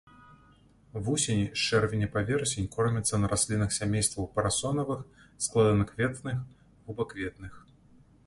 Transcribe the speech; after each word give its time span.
Вусені 1.07 1.43
з 1.55 1.65
чэрвеня 1.65 2.07
па 2.15 2.21
верасень 2.29 2.69
кормяцца 2.75 3.19
на 3.23 3.29
раслінах 3.33 3.75
сямействаў 3.77 4.27
парасонавых, 4.37 5.03
складанакветных, 5.49 6.37
губакветных. 6.89 7.53